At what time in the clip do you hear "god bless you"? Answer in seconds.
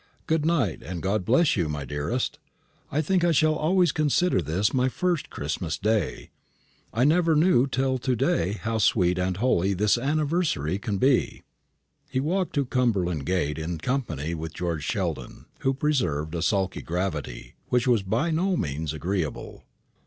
1.03-1.69